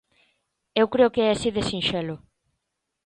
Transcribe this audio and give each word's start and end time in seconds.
Eu 0.81 0.87
creo 0.93 1.13
que 1.13 1.21
é 1.25 1.29
así 1.31 1.49
de 1.55 1.63
sinxelo. 1.69 2.15